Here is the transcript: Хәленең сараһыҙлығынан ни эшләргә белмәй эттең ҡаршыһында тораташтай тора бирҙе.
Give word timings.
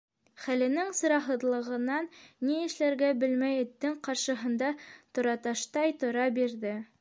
Хәленең 0.43 0.87
сараһыҙлығынан 0.99 2.07
ни 2.47 2.57
эшләргә 2.69 3.11
белмәй 3.25 3.61
эттең 3.67 3.95
ҡаршыһында 4.09 4.73
тораташтай 5.19 5.95
тора 6.05 6.27
бирҙе. 6.41 6.75